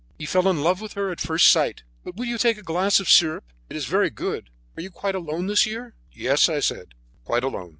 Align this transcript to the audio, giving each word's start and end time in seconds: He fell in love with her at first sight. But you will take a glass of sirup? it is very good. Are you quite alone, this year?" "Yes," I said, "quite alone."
He 0.17 0.25
fell 0.25 0.47
in 0.47 0.63
love 0.63 0.81
with 0.81 0.93
her 0.93 1.11
at 1.11 1.21
first 1.21 1.47
sight. 1.51 1.83
But 2.03 2.17
you 2.17 2.33
will 2.33 2.39
take 2.39 2.57
a 2.57 2.63
glass 2.63 2.99
of 2.99 3.07
sirup? 3.07 3.43
it 3.69 3.75
is 3.75 3.85
very 3.85 4.09
good. 4.09 4.49
Are 4.75 4.81
you 4.81 4.89
quite 4.89 5.13
alone, 5.13 5.45
this 5.45 5.67
year?" 5.67 5.93
"Yes," 6.11 6.49
I 6.49 6.59
said, 6.59 6.95
"quite 7.23 7.43
alone." 7.43 7.69